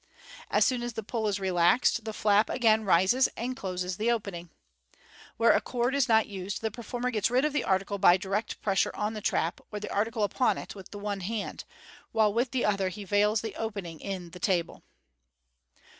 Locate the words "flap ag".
2.11-2.63